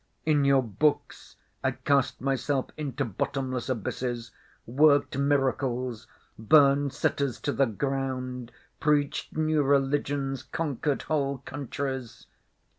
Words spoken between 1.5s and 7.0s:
I cast myself into bottomless abysses, worked miracles, burned